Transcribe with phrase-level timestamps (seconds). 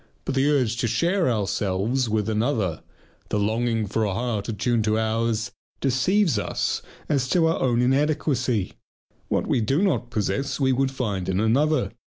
[0.25, 2.81] But the urge to share ourselves with another,
[3.29, 8.73] the longing for a heart attuned to ours deceives us as to our own inadequacy.
[9.27, 11.91] What we do not possess we would find in another.